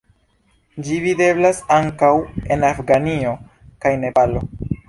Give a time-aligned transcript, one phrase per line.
[0.87, 2.11] Ĝi videblas ankaŭ
[2.57, 3.37] en Afganio
[3.87, 4.47] kaj Nepalo.